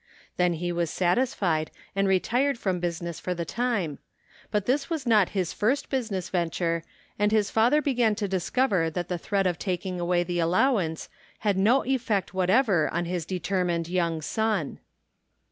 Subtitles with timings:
[0.37, 3.99] Then he was satisfied and retired from business for the time,
[4.49, 6.83] but this was not his first business venture,
[7.19, 11.07] and his father began to discover that the threat of taking away the allowance
[11.41, 14.79] had no effect whatever on his determined young son.